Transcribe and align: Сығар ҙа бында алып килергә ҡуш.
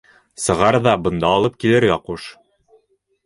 Сығар 0.43 0.77
ҙа 0.87 0.93
бында 1.07 1.29
алып 1.37 1.59
килергә 1.65 1.97
ҡуш. 2.09 2.25